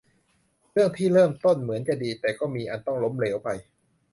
[0.71, 3.49] เรื่องที่เริ่มต้นเหมือนจะดีแต่ก็มีอันต้องล้มเหลวไป